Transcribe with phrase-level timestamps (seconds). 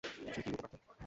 [0.03, 0.77] আসলেই নাকি রূপকার্থে?